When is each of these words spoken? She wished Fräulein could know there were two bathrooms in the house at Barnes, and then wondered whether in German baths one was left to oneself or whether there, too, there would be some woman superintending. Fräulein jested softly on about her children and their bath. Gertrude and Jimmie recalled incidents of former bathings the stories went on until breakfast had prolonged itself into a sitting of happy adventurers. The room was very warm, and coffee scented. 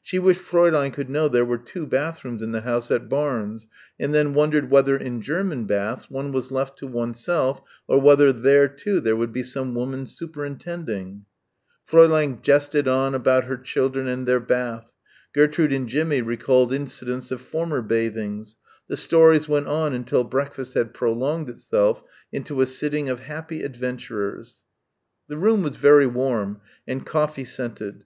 She 0.00 0.20
wished 0.20 0.40
Fräulein 0.42 0.92
could 0.92 1.10
know 1.10 1.26
there 1.26 1.44
were 1.44 1.58
two 1.58 1.88
bathrooms 1.88 2.40
in 2.40 2.52
the 2.52 2.60
house 2.60 2.88
at 2.92 3.08
Barnes, 3.08 3.66
and 3.98 4.14
then 4.14 4.32
wondered 4.32 4.70
whether 4.70 4.96
in 4.96 5.20
German 5.20 5.64
baths 5.64 6.08
one 6.08 6.30
was 6.30 6.52
left 6.52 6.78
to 6.78 6.86
oneself 6.86 7.60
or 7.88 8.00
whether 8.00 8.32
there, 8.32 8.68
too, 8.68 9.00
there 9.00 9.16
would 9.16 9.32
be 9.32 9.42
some 9.42 9.74
woman 9.74 10.06
superintending. 10.06 11.24
Fräulein 11.90 12.42
jested 12.42 12.84
softly 12.84 12.92
on 13.06 13.14
about 13.16 13.46
her 13.46 13.56
children 13.56 14.06
and 14.06 14.24
their 14.28 14.38
bath. 14.38 14.92
Gertrude 15.34 15.72
and 15.72 15.88
Jimmie 15.88 16.22
recalled 16.22 16.72
incidents 16.72 17.32
of 17.32 17.40
former 17.40 17.82
bathings 17.82 18.54
the 18.86 18.96
stories 18.96 19.48
went 19.48 19.66
on 19.66 19.94
until 19.94 20.22
breakfast 20.22 20.74
had 20.74 20.94
prolonged 20.94 21.48
itself 21.50 22.04
into 22.30 22.60
a 22.60 22.66
sitting 22.66 23.08
of 23.08 23.18
happy 23.18 23.64
adventurers. 23.64 24.58
The 25.26 25.38
room 25.38 25.64
was 25.64 25.74
very 25.74 26.06
warm, 26.06 26.60
and 26.86 27.04
coffee 27.04 27.44
scented. 27.44 28.04